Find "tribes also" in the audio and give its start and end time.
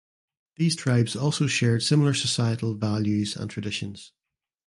0.77-1.45